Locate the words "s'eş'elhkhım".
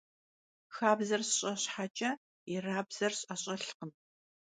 3.19-3.91